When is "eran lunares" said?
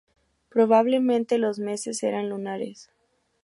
2.01-2.89